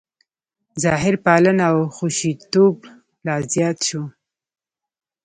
[0.83, 2.75] ظاهرپالنه او حشویتوب
[3.25, 4.01] لا زیات شو.